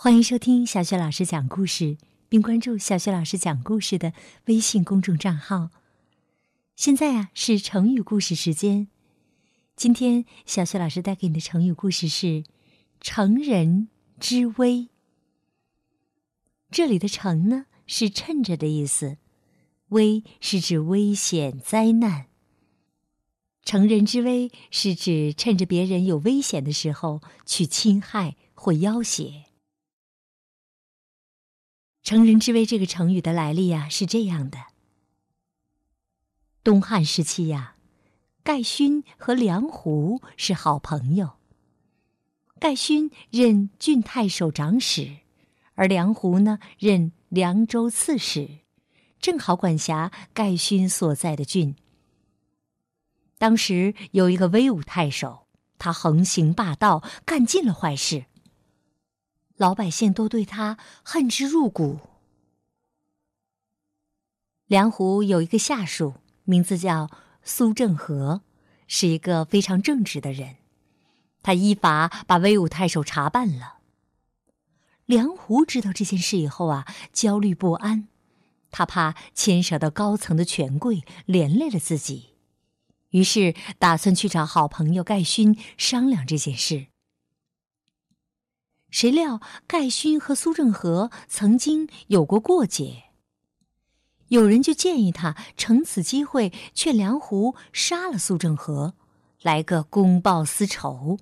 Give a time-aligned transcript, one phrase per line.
[0.00, 4.12] 欢迎收听小雪老师讲故事，并关注小雪老师讲故事的
[4.44, 5.70] 微信公众账号。
[6.76, 8.86] 现在啊是成语故事时间，
[9.74, 12.44] 今天小雪老师带给你的成语故事是
[13.02, 13.88] “乘人
[14.20, 14.86] 之危”。
[16.70, 19.16] 这里的“乘”呢是趁着的意思
[19.90, 22.26] ，“危”是指危险灾难。
[23.64, 29.47] 乘人之危是指趁着别人有危险的时候去侵害或要挟。
[32.08, 34.58] 乘人之危这个成语的来历呀，是这样的：
[36.64, 37.74] 东汉时期呀，
[38.42, 41.32] 盖勋和梁胡是好朋友。
[42.58, 45.18] 盖勋任郡太守长史，
[45.74, 48.60] 而梁胡呢任凉州刺史，
[49.20, 51.76] 正好管辖盖勋所在的郡。
[53.36, 55.46] 当时有一个威武太守，
[55.76, 58.24] 他横行霸道，干尽了坏事。
[59.58, 61.98] 老百姓都对他恨之入骨。
[64.66, 67.10] 梁胡有一个下属，名字叫
[67.42, 68.42] 苏正和，
[68.86, 70.56] 是一个非常正直的人。
[71.42, 73.78] 他依法把威武太守查办了。
[75.06, 78.08] 梁胡知道这件事以后啊，焦虑不安，
[78.70, 82.34] 他怕牵涉到高层的权贵，连累了自己，
[83.10, 86.88] 于是打算去找好朋友盖勋商量这件事。
[88.90, 93.04] 谁料盖勋和苏正和曾经有过过节，
[94.28, 98.94] 有人就建议他乘此机会劝梁胡杀了苏正和，
[99.42, 101.18] 来个公报私仇。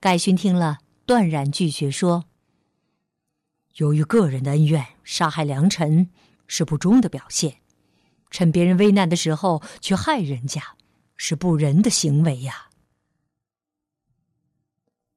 [0.00, 2.24] 盖勋听了断然拒绝说
[3.78, 6.10] ：“由于个人的恩怨，杀害良臣
[6.48, 7.58] 是不忠的表现，
[8.28, 10.76] 趁别人危难的时候去害人家，
[11.16, 12.70] 是不仁的行为呀。”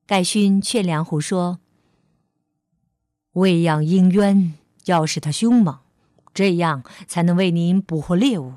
[0.08, 1.59] 盖勋劝梁胡说
[3.34, 4.53] ：“喂养鹰鸢，
[4.86, 5.80] 要使它凶猛，
[6.31, 8.54] 这样才能为您捕获猎物。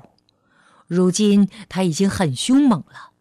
[0.85, 3.13] 如今他已经很凶猛了，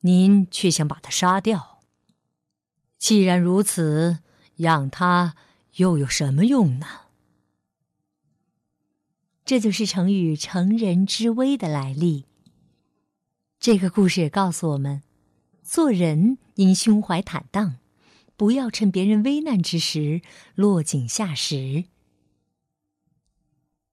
[0.00, 1.80] 您却想把它杀掉。
[2.98, 4.18] 既然如此，
[4.56, 5.34] 养它
[5.76, 6.86] 又有什么用呢？”
[9.46, 12.26] 这就是成语“乘人之危”的来历。
[13.58, 15.02] 这个故事也告诉我们。
[15.70, 17.76] 做人应胸怀坦荡，
[18.36, 20.20] 不要趁别人危难之时
[20.56, 21.84] 落井下石。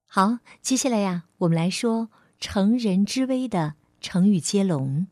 [0.04, 2.08] 好，接下来呀，我们来说
[2.40, 5.06] “乘人之危”的成语接龙。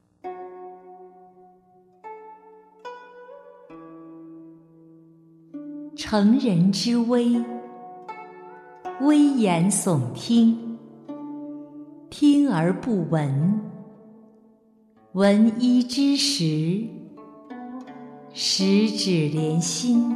[5.95, 7.45] “乘人之危”，
[9.03, 10.77] 危言耸听，
[12.11, 13.76] 听而不闻。
[15.17, 16.85] 闻一之时，
[18.35, 20.15] 十指连心，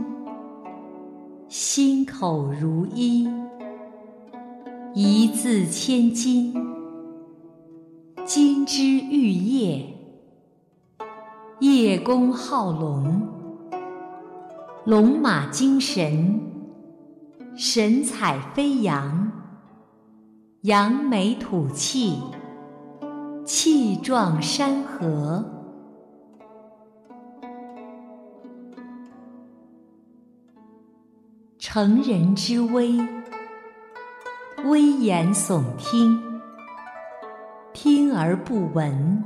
[1.49, 3.27] 心口如一，
[4.95, 6.53] 一字千金，
[8.27, 9.87] 金枝玉叶，
[11.61, 13.27] 叶公好龙，
[14.85, 16.39] 龙马精神，
[17.57, 19.33] 神采飞扬，
[20.61, 22.19] 扬眉吐气。
[23.45, 25.45] 气壮山河，
[31.59, 32.99] 成人之危，
[34.67, 36.21] 危言耸听，
[37.73, 39.23] 听而不闻；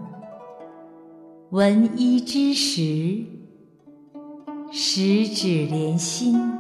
[1.51, 3.25] 闻一知十，
[4.71, 6.53] 十指连心，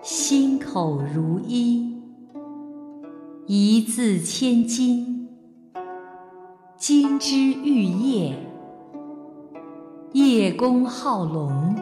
[0.00, 2.00] 心口如一，
[3.46, 5.13] 一字千金。
[6.86, 8.38] 金枝玉叶，
[10.12, 11.74] 叶公好龙，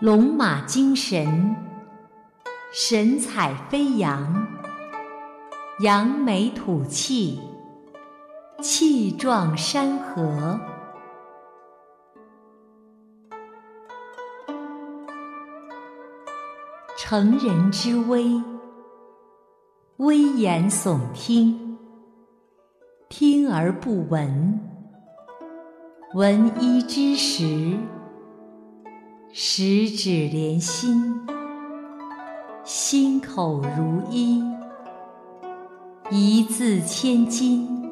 [0.00, 1.54] 龙马精神，
[2.72, 4.48] 神采飞扬，
[5.78, 7.40] 扬眉吐气，
[8.60, 10.58] 气壮山河。
[16.98, 18.42] 乘人之危，
[19.98, 21.65] 危言耸听。
[23.18, 24.60] 听而不闻，
[26.12, 27.78] 闻一知十，
[29.32, 31.18] 十指连心，
[32.62, 34.44] 心口如一，
[36.10, 37.90] 一字千金，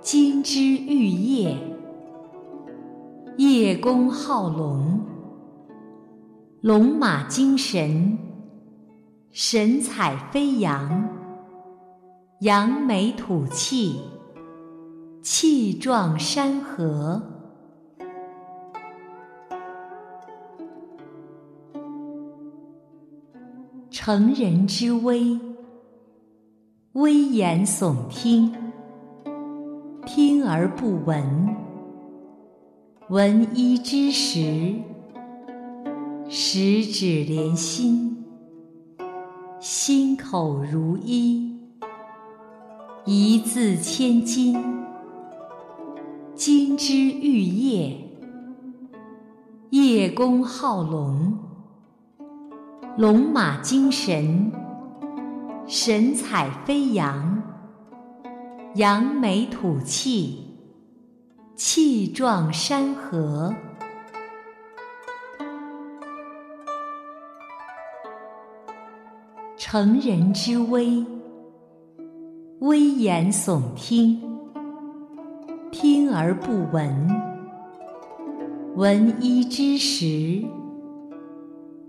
[0.00, 1.56] 金枝玉叶，
[3.36, 5.00] 叶公好龙，
[6.62, 8.18] 龙马精神，
[9.30, 11.17] 神采飞扬。
[12.40, 14.00] 扬眉吐气，
[15.22, 17.20] 气壮山河。
[23.90, 25.36] 成人之危，
[26.92, 28.54] 危言耸听，
[30.06, 31.56] 听而不闻，
[33.08, 34.76] 闻一知十，
[36.28, 38.24] 十指连心，
[39.58, 41.57] 心口如一。
[43.10, 44.84] 一字千金，
[46.34, 47.96] 金枝玉叶，
[49.70, 51.38] 叶公好龙。
[52.98, 54.52] 龙马精神，
[55.66, 57.42] 神采飞扬；
[58.74, 60.58] 扬眉吐气，
[61.56, 63.54] 气壮山河。
[69.56, 71.06] 成人之危，
[72.60, 74.20] 危言耸听，
[75.70, 77.08] 听而不闻；
[78.74, 80.44] 闻一知十。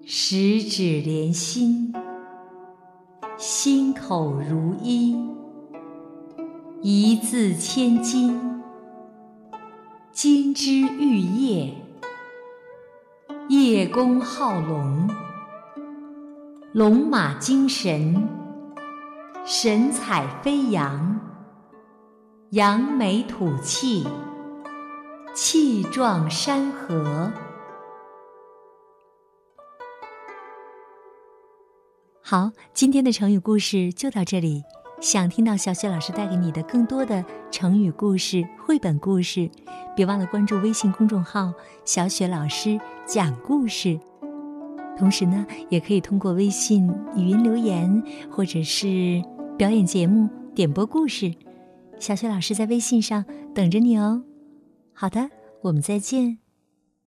[0.05, 1.91] 十指连心，
[3.35, 5.17] 心口如一，
[6.83, 8.39] 一字千金，
[10.11, 11.73] 金枝玉叶，
[13.47, 15.09] 叶公好龙，
[16.73, 18.29] 龙马精神，
[19.51, 21.19] 神采飞扬，
[22.51, 24.07] 扬眉吐气，
[25.33, 27.31] 气壮山河。
[32.21, 34.61] 好，今天的成语故事就到这里。
[35.01, 39.49] 想听到小雪老师带给你的更多的成语故事、绘本故事，
[39.95, 41.51] 别忘了关注微信公众号
[41.83, 43.99] “小雪老师讲故事”。
[44.95, 49.23] 同时呢，也可以通过微信语音留言，或者是
[49.59, 51.35] 表演节目、点播故事。
[51.99, 54.23] 小雪老师在微信上等着你哦。
[54.93, 55.29] 好的，
[55.63, 56.37] 我们再见。